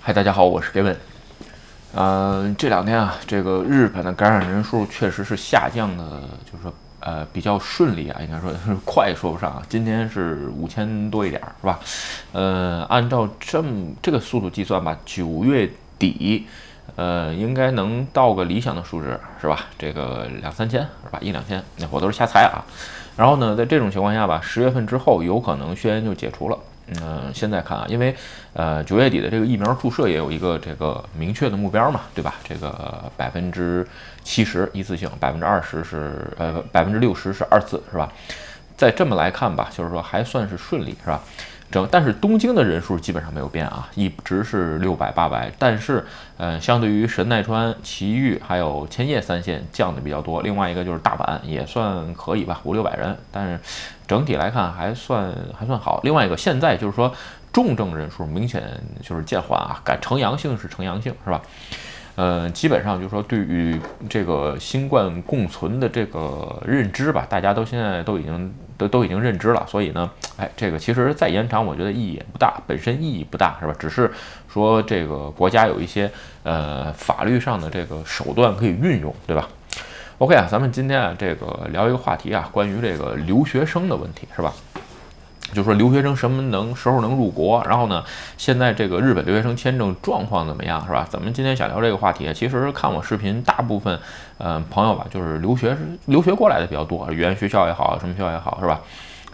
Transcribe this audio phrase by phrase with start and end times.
[0.00, 0.94] 嗨，大家好，我是 Gavin。
[1.92, 9.62] 嗯，这两天啊，这个日本的感染人数确实是下降的，就是说呃比较顺利啊，应该说是 快说不上啊。
[9.68, 11.80] 今天是五千多一点儿，是吧？
[12.32, 15.68] 呃，按照这么这个速度计算吧，九月
[15.98, 16.46] 底
[16.96, 19.66] 呃应该能到个理想的数值，是吧？
[19.76, 21.18] 这个两三千是吧？
[21.20, 22.64] 一两千，那我都是瞎猜啊。
[23.16, 26.58] 然后呢，在这种情况下吧，十月份之后有可能宣言就解除了。
[27.02, 28.14] 嗯，现在看啊，因为
[28.54, 32.36] 呃九月底的这个疫苗注射也有一个这个明确的目标嘛，对吧？
[32.42, 33.86] 这个百分之
[34.24, 38.10] 七十一次性，百分之二十是呃百分之六十是二次，是吧？
[38.76, 41.20] 再这么来看吧，就是说还算是顺利，是吧？
[41.70, 46.02] 整，但是东京的人数基本上没有变啊，一直是六百八百，但是
[46.38, 53.60] 呃相对于神奈川、埼玉还有千叶三县降的比较多，另外一个就是大阪也算可以吧，五六百人，但是。
[54.08, 56.00] 整体来看还算还算好。
[56.02, 57.14] 另外一个，现在就是说
[57.52, 58.62] 重症人数明显
[59.02, 61.40] 就是渐缓啊，改呈阳性是呈阳性是吧？
[62.16, 69.64] 呃，基本上就是说对于这个新冠共存的这个认知吧，大家都现在都已经都都已经认知了。
[69.68, 73.74] 所以呢，哎，这个其实再延长，我觉得意义也不大，本身意义不大是吧？
[73.78, 74.10] 只是
[74.52, 76.10] 说这个国家有一些
[76.42, 79.48] 呃法律上的这个手段可以运用，对吧
[80.18, 84.52] ？OK 啊，咱们今天啊，这个聊一个话题啊，关于这个留学生的问题，是吧？
[85.54, 88.04] 就说留学生什么能时候能入国，然后呢，
[88.36, 91.06] 现在这个日本留学生签证状况怎么样，是吧？
[91.08, 93.98] 咱们今天想聊这个话题，其实看我视频，大部分
[94.38, 98.80] 嗯朋友吧，就是留学留学过来的比较多，语言学校也好，什么学校也好，是吧？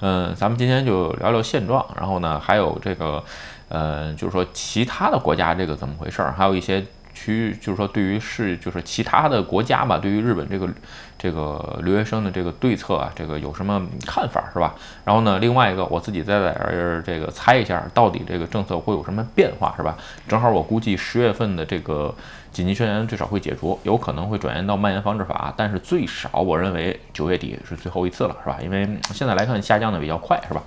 [0.02, 3.24] 嗯，咱们今天就聊聊现状，然后呢，还有这个，
[3.70, 6.84] 呃，就是说其他的国家这个怎么回事儿，还有一些。
[7.14, 10.68] 区域就是说，对于是就是其他的国家吧，对于日本这个
[11.16, 14.74] 这个留学生的这个对策啊，这个有什么看法是吧？
[15.04, 19.96] 然后呢，另外一个我自己再在这儿这个猜一下，到底这个政策会有什么变化是吧？
[20.28, 22.14] 正好我估计十月份的这个
[22.50, 28.58] 紧急宣言最少会解除，有可能会转延到蔓延防治法，但是最少我认为九月底是最后一次了是吧？
[28.60, 30.62] 因为现在来看下降的比较快是吧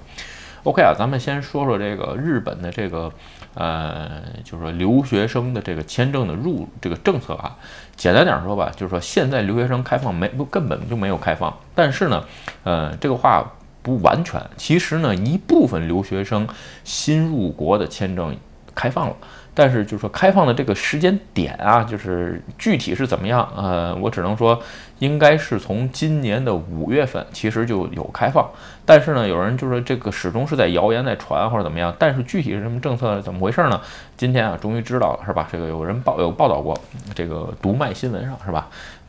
[0.64, 3.12] ？OK 啊，咱们先说说这个日本的这个。
[3.54, 7.56] 呃，就是说留学生的这个签证的入这个政策啊，
[7.96, 12.24] 简单点说吧，就是说现在留学生开放没不根本就没有开放，但是呢，
[12.64, 13.44] 呃，这个话
[13.82, 16.48] 不完全，其实呢，一部分留学生
[16.84, 18.36] 新入国的签证
[18.76, 19.16] 开放了。
[19.60, 23.52] 但是就是说开放的这个时间点啊，就是具体是怎么样？
[23.58, 24.62] 呃，我只能说
[25.00, 28.48] 应该是从今年的五月份，其实就有开放。
[28.86, 31.92] 但是呢，有人就说这个始终是在谣言在传或者怎么样。
[31.98, 33.82] 但是具体是什么政策，怎么回事呢？
[34.16, 35.48] 今天啊，终于知道了，是吧？
[35.52, 36.80] 这个有人报有报道过，
[37.16, 38.68] 这个读卖新闻上是吧？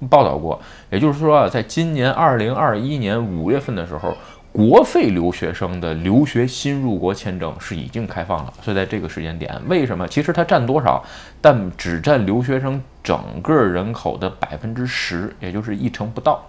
[0.09, 0.59] 报道过，
[0.89, 4.17] 也就是说啊，在今年二零二一年五月份的时候。
[4.51, 10.09] 国费留学生的留学新入国签证是已经开放了，所以在这个时间点，为什么？
[10.09, 11.05] 其实它占多少？
[11.41, 16.43] 但只占留学生整个人口的百分之十，也就是一成不到。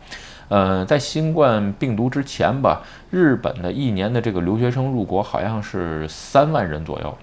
[0.48, 7.16] 呃，在新冠病毒之前吧，日本的一年的这个留学生入国好像是三万人左右。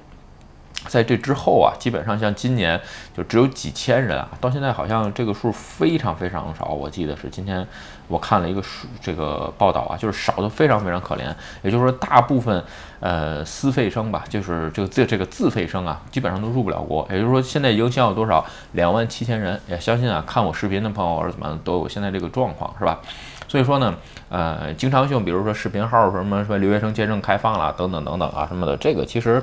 [0.88, 2.80] 在这之后啊，基本上像今年
[3.16, 6.66] 就只有几千人啊，到现在好像这个数非常非常少。
[6.66, 7.66] 我记得是今天
[8.06, 11.22] 我看了一个数这个报道啊，就是少的非常非常可怜。
[11.62, 12.62] 也就是说，大部分
[13.00, 17.04] 呃私费生吧，就是这个这这个自费生啊，基本上都入不了国。
[17.10, 18.44] 也就是说，现在影响有多少？
[18.72, 19.60] 两万七千人。
[19.66, 23.00] 也相信啊，看我视频的朋友或者怎么都有现在这个状况，是吧？
[23.48, 23.92] 所以说呢，
[24.28, 29.42] 呃，经常性，比如说视频号什么什么留学生签证开放了等等等等啊什么的，这个其实。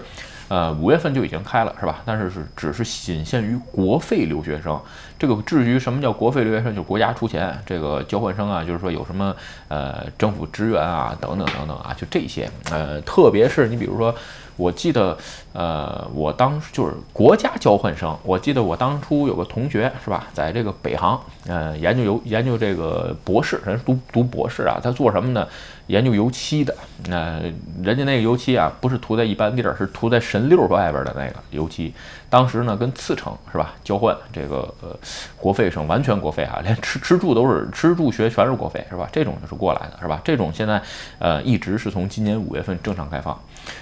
[0.50, 2.02] 呃，五月份就已经开了，是吧？
[2.06, 4.80] 但是是只是仅限于国费留学生。
[5.24, 7.58] 这个至于什么叫国费留学生，就是国家出钱。
[7.66, 9.34] 这个交换生啊，就是说有什么
[9.70, 12.52] 呃政府支援啊，等等等等啊，就这些。
[12.70, 14.14] 呃，特别是你比如说。
[14.56, 15.18] 我记得，
[15.52, 18.16] 呃，我当时就是国家交换生。
[18.22, 25.48] 我记得我当初有个同学，是吧，在这个北航，呃，研究油研究这个博士，人读读博士啊，他做什么呢？
[25.88, 26.76] 研究油漆的。
[27.08, 27.42] 那
[27.82, 31.92] 人家那个油漆啊，不是涂在一般地儿，是涂在神六外边的那个油漆。
[32.30, 34.96] 当时呢，跟次城是吧交换这个呃
[35.38, 39.07] 国费生，完全国费啊， 连吃吃住都是吃住学全是国费，是吧？
[39.12, 40.21] 这种就是过来的，是吧？
[40.24, 40.81] 这种现在
[41.19, 43.38] 呃一直是从今年五月份正常开放。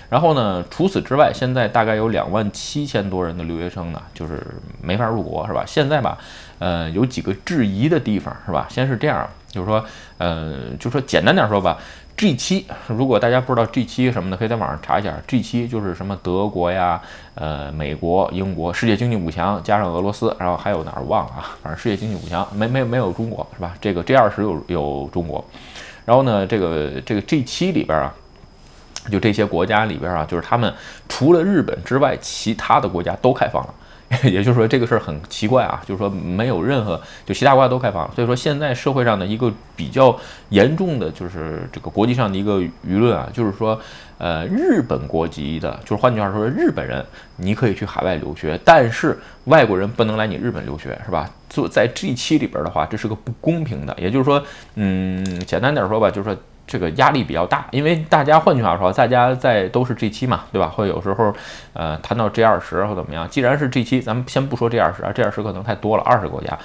[0.10, 0.64] 然后呢？
[0.70, 4.46] 除此之外，现在大概有两万七千多人的留学生呢，就是
[4.80, 5.64] 没法入国，是吧？
[5.66, 6.18] 现在吧，
[6.60, 8.68] 呃，有几个质疑的地方，是吧？
[8.70, 9.84] 先是这样，就是说，
[10.20, 11.80] 呃，就说简单点说吧
[12.22, 17.02] ，G 七，如果大家不知道 G 七什么的，可以在网上查一下，G 七就是什么德国呀，
[17.34, 21.58] 呃，美国、英国，世界经济五强加上俄罗斯，然后还有哪儿忘了啊？
[21.64, 23.74] 反正世界经济五强没没没有中国，是吧？
[23.82, 25.44] 这个 G 二十有有中国，
[26.06, 28.14] 然后呢，这个这个 G 七里边啊。
[29.10, 30.72] 就这些国家里边啊，就是他们
[31.10, 33.74] 除了日本之外，其他的国家都开放了。
[34.24, 40.18] 也就是说这个事儿很奇怪啊，就是说没有任何就其他国家都开放，所以说现在社会上的一个比较
[40.50, 43.80] 严重的就是这个国际上的一个舆论啊，就是说。
[44.24, 47.04] 呃，日本国籍的，就是换句话说，日本人
[47.38, 51.28] 你可以去海外留学，但是外国人不能来你日本留学，是吧？
[51.50, 53.98] 做在这一期里边的话，这是个不公平的。
[54.00, 54.40] 也就是说，
[54.76, 56.38] 嗯，简单点说吧，就是说
[56.72, 60.70] 这个压力比较大，因为大家换句话说，大家在都是 G 七嘛，对吧？
[60.70, 61.36] 会有时候
[61.74, 66.58] 呃谈到 G 二十或怎么样，既然是 G 七，咱们先不说 G 二十啊，G 二十可能太多了，二十个国家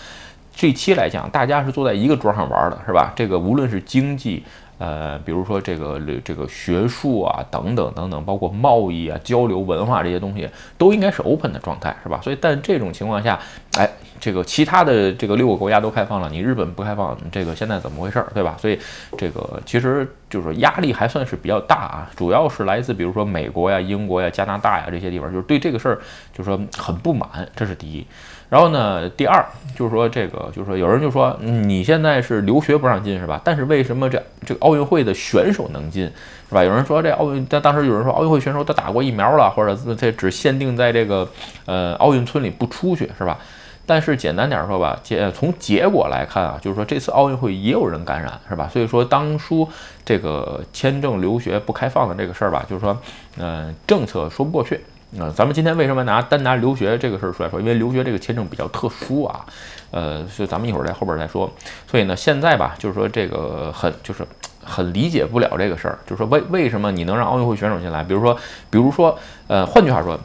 [0.55, 3.12] ，G 七来讲，大家是坐在一个桌上玩的，是吧？
[3.17, 4.44] 这个无论是经济。
[4.79, 12.20] 呃，比如说这个这个学术啊，等等等等，包括贸易啊、交流、文化这些东西，都应该是 open 的状态，是吧？
[12.23, 13.41] 所以，但这种情况下，
[13.76, 13.88] 哎，
[14.19, 18.56] 这个其他的这个六个国家都开放了，你日本不开放，这个现在怎么回事儿，对吧？
[18.58, 18.78] 所以，
[19.19, 25.99] 这个其实就是压力还算是比较大啊，主要是来自比如说美国呀、英国呀、加拿大呀这些地方，就是对这个事儿
[26.32, 28.06] 就是说很不满，这是第一。
[28.49, 29.44] 然后呢，第二
[29.76, 33.40] 就是说这个，就是说有人就说你现在是留学不让进是吧？
[33.43, 36.05] 但是为什么这这个奥运会的选手能进
[36.49, 36.62] 是吧？
[36.62, 41.29] 有人说这奥运，但当时有人说奥运会选手他打过疫苗了，或者这只限定在这个
[41.64, 43.37] 呃奥运村里不出去是吧？
[43.86, 48.68] 但是简单点说吧，结从结果来看啊，就是说这次奥运会也有人感染是吧？
[48.70, 49.66] 所以说当初
[50.04, 52.98] 这个签证留学不开放的这个事儿吧，就是说
[53.38, 54.80] 嗯政策说不过去。
[55.10, 57.60] 那咱们今天为什么拿单拿留学这个事儿出来说？
[57.60, 59.46] 因为留学这个签证比较特殊啊，
[59.92, 61.48] 呃，所以咱们一会儿在后边再说。
[61.88, 64.26] 所以呢，现在吧，就是说这个很就是
[64.64, 68.02] 很理解不了这个事儿，就是说为为什么你能让奥运会选手进来？
[68.02, 68.36] 比如说，
[68.68, 69.16] 比如说，
[69.46, 70.18] 呃，换句话说，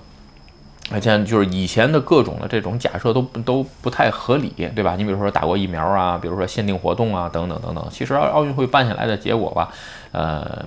[0.92, 4.96] 而且就是以前的各种的这种假设都都不太合理，对吧？
[4.98, 7.88] 你比如说打过疫苗啊，比如说限定活动啊，等等等等。
[7.90, 9.70] 其实奥奥运会办下来的结果吧，
[10.12, 10.66] 呃。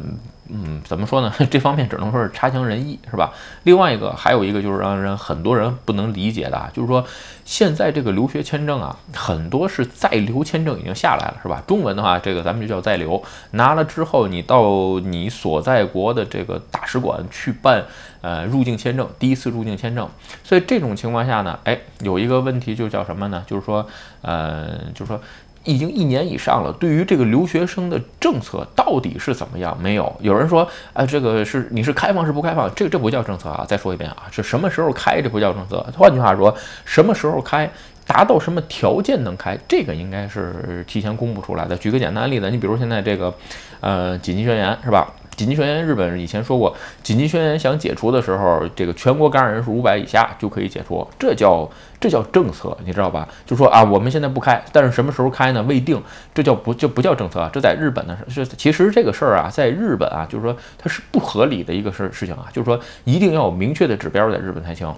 [0.48, 1.32] 嗯，怎么说呢？
[1.50, 3.32] 这方面只能说是差强人意，是吧？
[3.62, 7.04] 另外一个，还有一个就是让人很多人不能理解的，就是说
[7.44, 11.62] 现在这个留学签证啊，很多是在留签证已经下来了，是吧？
[11.66, 17.82] 中文的话，这个咱们就叫在留，拿了之后你到你所在国的这个大使馆去办
[18.20, 20.06] 呃入境签证，第一次入境签证。
[20.42, 23.42] 所以这种情况下呢，哎，有一个问题就叫什么呢？
[23.46, 23.86] 就是说，
[24.20, 25.18] 呃，就是说。
[25.64, 29.76] 已经一年以上了，对于这个留学生的政策到底是怎么样？
[29.80, 32.72] 没有有人说，啊，这个是你是开放是不开放？
[32.74, 33.64] 这这不叫政策啊！
[33.66, 35.20] 再说一遍啊，是什么时候开？
[35.22, 35.84] 这不叫政策。
[35.96, 37.68] 换句话说，什么时候开，
[38.06, 41.76] 达到什么条件能开，这个应该是提前公布出来的。
[41.76, 43.34] 举个简单的例子，你比如现在这个，
[43.80, 45.10] 呃，紧急宣言是吧？
[45.36, 51.68] 紧急宣言，日本以前说过，紧急宣言想解除的时候，这个全国感染人数五百以下就可以解除，这叫
[52.00, 53.28] 这叫政策，你知道吧？
[53.44, 55.62] 就说啊，我们现在不开，但是什么时候开呢？
[55.64, 56.00] 未定，
[56.32, 57.50] 这叫不就不叫政策啊？
[57.52, 64.92] 这在日本呢是，其实这个事儿啊，在日本啊，就是说它是不合理的一个事事情啊，就是说一定要有明确的指标在日本才行。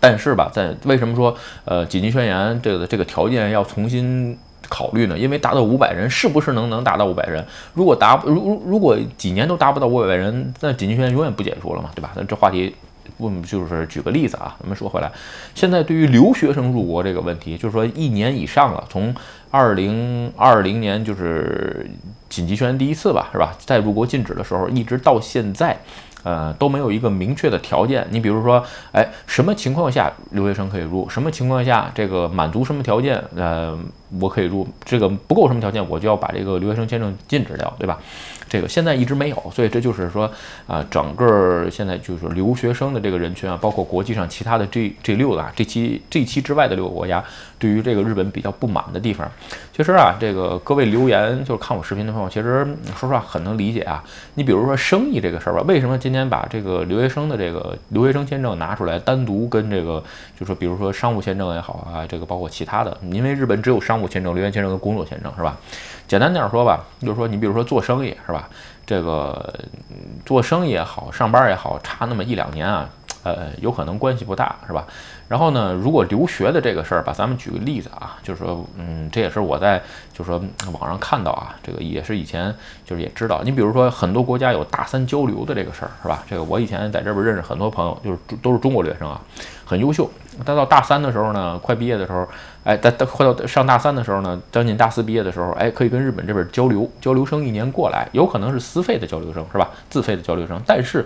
[0.00, 4.38] 但是吧，在为什么说呃紧急宣言这个这个条件要重新？
[4.68, 7.44] 考虑呢，因为达到五百人是不是能能达到五百人？
[7.74, 12.12] 如果达如如如果几年都达不到五百人，那紧急宣言永远不解除了嘛，对吧？
[12.16, 12.74] 那这话题，
[13.18, 15.10] 问就是举个例子啊，咱们说回来，
[15.54, 19.14] 现在对于留学生入国这个问题，就是说一年以上了，从
[19.50, 21.88] 二零二零年就是
[22.28, 23.56] 紧急宣言第一次吧，是吧？
[23.58, 25.76] 在入国禁止的时候，一直到现在。
[26.26, 28.04] 呃，都没有一个明确的条件。
[28.10, 31.08] 你比如说，哎，什么情况下留学生可以入？
[31.08, 33.22] 什么情况下这个满足什么条件？
[33.36, 33.78] 呃，
[34.20, 34.66] 我可以入。
[34.84, 38.00] 这个不够什么条件，我就要把这个留学生签证禁止掉，对吧？
[38.48, 40.30] 这个现在一直没有，所以这就是说，
[40.66, 47.22] 啊，整个现在就是留学生的这个人群啊，包括国际上其他的这这六个这期这期之外的六个国家，
[47.58, 49.30] 对于这个日本比较不满的地方。
[49.74, 52.64] 其实啊，这个各位留言就是看我视频的朋友，其实
[52.96, 54.02] 说实话很能理解啊。
[54.34, 60.02] 你比如说生意这个事儿吧，为什么今天把这个留学生的这个留学生签证拿出来单独跟这个，
[60.38, 65.56] 就说比如说商务签证也好啊，这个包括其他的，因为日本只有商务签证、留学签证跟工作签证，是吧？
[66.06, 68.48] 简单点说吧，就是说你比如说做生意是吧？
[68.86, 69.52] 这个
[70.24, 72.88] 做生意也好，上班也好，差那么一两年啊，
[73.24, 74.86] 呃，有可能关系不大是吧？
[75.28, 80.40] 然后呢，如果留学的这个事儿吧，咱们举个例子啊，就是说，嗯，这也是我在就是说
[80.78, 82.54] 网上看到啊，这个也是以前
[82.84, 83.42] 就是也知道。
[83.44, 86.22] 你比如说很多国家有大三交流的这个事儿是吧？
[86.28, 89.20] 这个我以前在这边认识很多朋友，就是都是中国留学生啊，
[89.64, 90.08] 很优秀。
[90.44, 92.28] 但到大三的时候呢，快毕业的时候，
[92.62, 99.70] 哎，他他快到上大三的时候呢，将近大四毕业的时候，哎，可以跟日本这边交流，交流生一年过来，有可能是私费的交流生是吧？
[99.88, 101.04] 自费的交流生，但是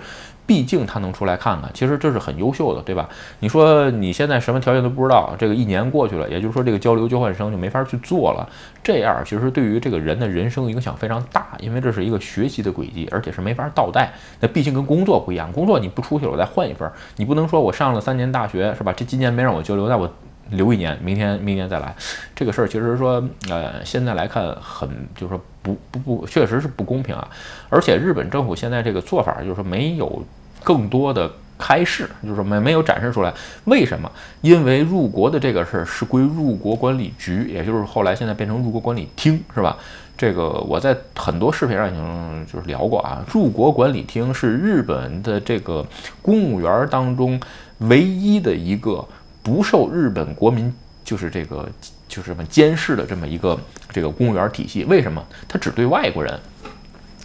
[0.51, 3.09] 毕竟他能出来看看，其实这是很优秀的，对吧？
[3.39, 8.49] 你说你现在什么条件都不知道，这个一年过去了，也就是说这个交流交换生就没法去做了。
[8.83, 14.13] 这样其实对于这个人的人生影响非常大，因为这是一个学习的轨迹，而且是没法倒带。
[14.41, 18.93] 那毕竟跟工作不一样，工作你不出去了，我再换一份，你不能说我上了三年大学是吧？
[18.93, 20.13] 这今年没让我交流，那我
[20.51, 21.95] 留一年，明天明年再来。
[22.35, 27.29] 这个事儿其实说，呃，现在来看很就是说不不不，确实是不公平啊。
[27.69, 30.25] 而且日本政府现在这个做法就是说没有。
[30.63, 33.33] 更多的开示，就是没没有展示出来，
[33.65, 34.11] 为什么？
[34.41, 39.77] 因为入国的这个事儿是归入国管理局，也就是后来现在变成入国管理厅，是吧？
[40.17, 43.25] 这个我在很多视频上已经就是聊过啊。
[43.33, 45.87] 入国管理厅是日本的这个
[46.21, 47.41] 公务员当中
[47.79, 49.03] 唯一的一个
[49.43, 50.71] 不受日本国民
[51.03, 51.67] 就是这个
[52.07, 53.59] 就是什么监视的这么一个
[53.91, 54.85] 这个公务员体系。
[54.85, 55.25] 为什么？
[55.49, 56.39] 它只对外国人。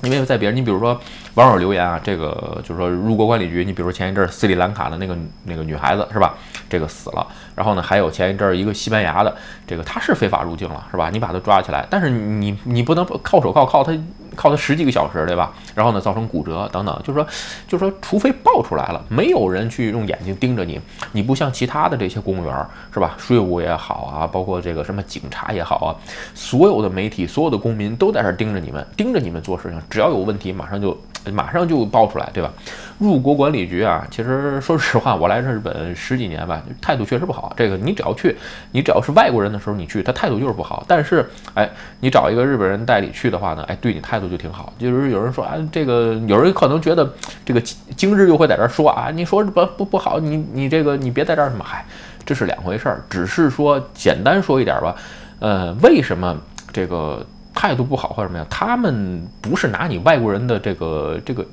[0.04, 1.00] 因为在别人，你比如说
[1.36, 6.36] 网友留言啊，这个就是说入国管理局，你比如前一阵斯里兰卡的那个那个女孩子是吧？
[6.70, 7.25] 这个死了，
[7.56, 9.36] 然后呢，还有前一阵一个西班牙的，
[9.66, 11.10] 这个他是非法入境了是吧？
[11.12, 13.92] 你把他抓起来，但是你你不能靠手铐铐他。
[14.36, 15.54] 靠他十几个小时，对吧？
[15.74, 17.27] 然后呢，造成骨折等等，就是说，
[17.68, 20.80] 就是说，除非爆出来了，没有人去用眼睛盯着你，
[21.12, 23.15] 你不像其他的这些公务员，是吧？
[23.18, 25.96] 税务也好啊，包括这个什么警察也好啊，
[26.34, 30.98] 所有的媒体、所有的公民都在这盯着你们，盯着你们做事情，只要有问题，马上就。
[31.34, 32.54] 马上就爆出来，对吧？
[32.98, 37.54] 入国管理局啊，其实说实话，我来日本十几年吧，态度确实不好。
[37.58, 38.36] 这个你只要去，
[38.72, 40.84] 你只要是外国人的时候，你去，他态度就是不好。
[40.88, 44.74] 但是，哎，你找一个日本人代理去的话呢，哎，对你态度就挺好。
[44.80, 51.86] 就是有人说啊，这个有人可能觉得这个今日又会在这儿说啊，你说不不不好，你你这个你别在这儿什么，嗨，
[52.25, 53.04] 这是两回事儿。
[53.10, 54.96] 只是说简单说一点吧，
[55.40, 56.38] 呃，为什么
[56.72, 57.25] 这个？
[57.58, 61.46] 态度不好或者什么样，他们不是拿你外国人的这个这个。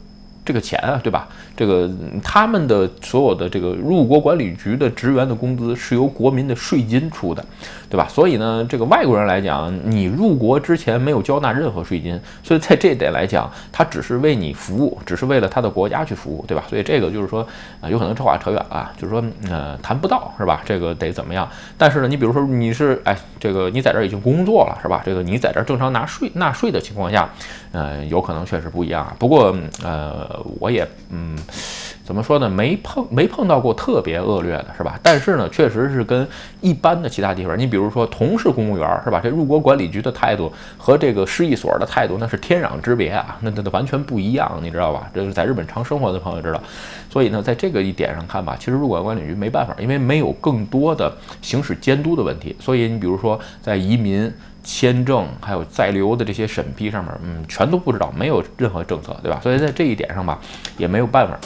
[0.45, 1.29] 这个钱啊，对吧？
[1.57, 1.89] 这个
[2.23, 7.45] 他们的所有的这个入国管理局的职员的工资是由国民的税金出的，
[7.89, 8.09] 对吧？
[8.09, 16.65] 所以呢，这个外国人来讲，你入国之前没有交纳任何税金，所以在这点来讲，他只是为你服务，只是为了他的国家去服务，对吧？
[16.69, 17.47] 所以这个就是说，
[17.81, 20.61] 啊，有可能这话扯远了，就是说，呃，谈不到，是吧？
[20.65, 21.49] 这个得怎么样？
[21.79, 25.03] 但是呢，你比如说你是，哎，这个你在这儿已经工作了，是吧？
[25.05, 27.29] 这个你在这儿正常拿税纳税的情况下，
[27.71, 29.07] 呃，有可能确实不一样。
[29.21, 30.33] 不过，呃。
[30.59, 31.37] 我也嗯，
[32.05, 32.49] 怎么说呢？
[32.49, 34.99] 没碰没碰到过特别恶劣的，是吧？
[35.03, 36.27] 但是呢，确实是跟
[36.61, 39.21] 一般的其他地方，你比如说同是公务员，是吧？
[39.23, 45.11] 这入国管理局的态度和这个市役所的态度那是天壤之别啊，那那完全不一样，你知道吧？
[45.15, 46.61] 这是在日本常生活的朋友知道。
[47.09, 52.57] 所以呢，在这个一点上看吧，其实入国管理局没办法，因为没有更多的行使监督的问题。
[52.59, 54.33] 所以你比如说在移民。
[54.63, 59.41] 签证还有在留的这些审批上面，嗯，全都不知道，没有任何政策，对吧？
[59.43, 60.39] 所以在这一点上吧，
[60.77, 61.37] 也没有办法。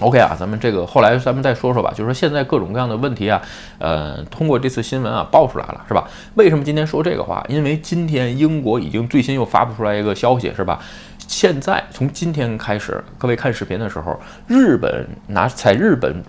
[0.00, 3.40] OK 啊，咱们这个后来咱们再说说吧，就是说现在各种各样的问题啊，
[3.78, 6.06] 呃，通过这次新闻啊爆出来了，是吧？
[6.34, 7.42] 为什么今天说这个话？
[7.48, 10.78] 因为今天英国已经最新又发布出来一个消息，是吧？
[11.26, 16.22] 现在从今天开始，各位看视频的时候，日本拿在日本。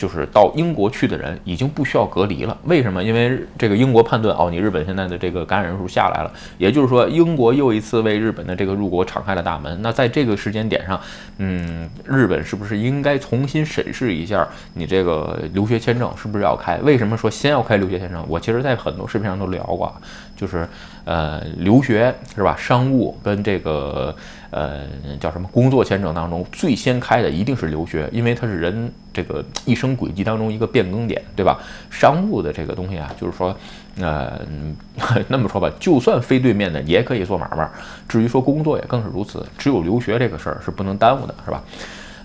[0.00, 3.04] 就是到英国去的人已经不需要隔离了，为什么？
[3.04, 9.78] 因为这个英国判断，哦，你日本现在的这个感染人数下来了，也就是说，英国又一次为日本的这个入国敞开了大门。
[9.82, 10.98] 那在这个时间点上，
[11.36, 16.78] 嗯，日本是不是应该重新审视一下你这个留学签证是不是要开？
[16.78, 18.24] 为什么说先要开留学签证？
[18.26, 19.94] 我其实在很多视频上都聊过，
[20.34, 20.66] 就是
[21.04, 22.56] 呃，留学是吧？
[22.58, 24.16] 商务跟这个。
[24.50, 24.84] 呃，
[25.20, 31.58] 叫什么工作签证当中最先开的一定是留学，因为它是人这个一生轨迹当中一个变更点，对吧？
[31.90, 33.56] 商务的这个东西啊，就是说，
[33.98, 34.40] 呃，
[35.28, 37.68] 那么说吧，就算非对面的也可以做买卖，
[38.08, 41.62] 至于说工作也更是如此，只有留学这个事儿是不能耽误的，是吧？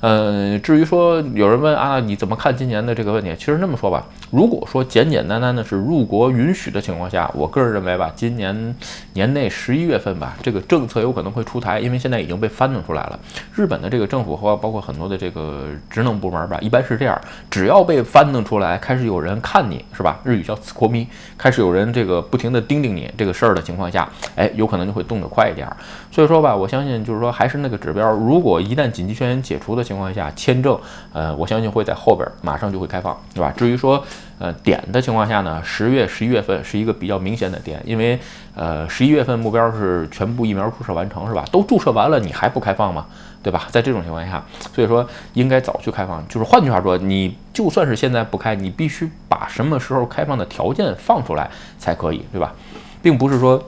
[0.01, 3.33] 呃，至于说有人问啊，你怎么看今年的这个问题？
[3.37, 8.75] 其实这么说吧，如果说简简单单的是入国允许的情况下，我个人认为吧，今年
[9.13, 13.19] 年内十一月份吧，这个政策有可能会出台，因为现在已经被翻弄出来了。
[13.53, 20.19] 日本的这个政府和包括很多的这个职能部门吧，一般是这样，只要被翻弄出来，开始有人看你是吧？
[20.23, 25.67] 日语叫“斯国咪”，开始有人这个不停的盯盯你这个事儿的情况下，哎，有可能就会动得快一点。
[26.11, 30.77] 所以说吧，我相信就是说还是那个指标，如果一旦紧急宣言解除的情情况下，签证，
[31.13, 33.53] 呃，我相信会在后边马上就会开放，对吧？
[33.55, 34.03] 至于说，
[34.37, 38.19] 呃，点的情况下呢，十月、十一月份是一个比较明显的点，因为，
[38.55, 41.45] 呃，十一月份目标是全部疫苗注射完成，是吧？
[41.51, 43.05] 都注射完了，你还不开放吗？
[43.41, 43.67] 对吧？
[43.71, 46.21] 在这种情况下，所以说应该早去开放。
[46.27, 51.49] 就是换句话说，你就算是现在不开，你必须把什么时候开放的条件放出来
[51.79, 52.53] 才可以，对吧？
[53.01, 53.63] 并不是说。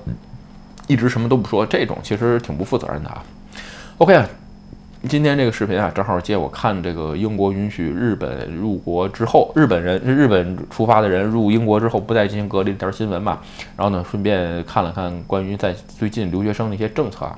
[0.90, 3.22] 一直什么都不说，这种其实挺不负责任的啊。
[3.98, 4.26] OK，啊
[5.04, 13.40] 今天这个视频啊，正好借我看这个英国允许日本入国之后，日本人日本出发的人入英国之后不再进行隔离这条新闻嘛。
[13.78, 17.38] 然后呢，顺便看了看关于在最近留学生的一些政策啊。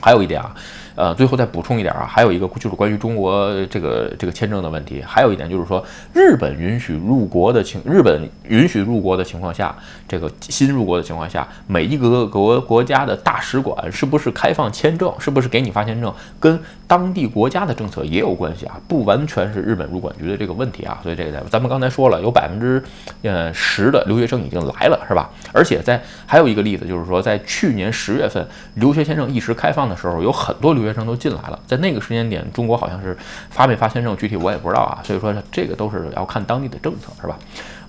[0.00, 0.54] 还有一点啊。
[0.98, 5.80] 呃，最后再补充一点啊，还有一个就是关于中国这个这个签证的问题，还有一点就是说，
[6.12, 9.72] 日本允许入国的情，日本允许入国的情况下，
[10.08, 22.82] 这个新入国的情况下，每一个国国家的大使馆是不是开放签证，是不是给你发签证，跟当地国家的政策也有关系啊，不完全是日本入管局的这个问题啊，所以这个咱们刚才说了，有百分之
[23.22, 25.30] 呃十的留学生已经来了，是吧？
[25.52, 33.16] 而且在还有一个例子就是说，在去年十月份留学签证一时开放的时候，有很多留学生都进来了，在那个时间点，中国好像是
[33.50, 35.00] 发没发签证，具体我也不知道啊。
[35.04, 37.38] 所以说这个都是要看当地的政策，是吧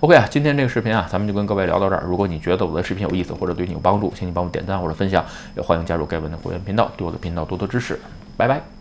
[0.02, 2.04] ？OK 啊，今天这个视频啊，咱们就跟各位聊到这儿。
[2.06, 5.24] 如果你觉得我的视频有意思或者对你有帮助，请你帮我点赞或者分享，
[5.56, 8.00] 也欢迎加入盖文的会员频道，对我的频道多多支持。
[8.36, 8.79] 拜拜。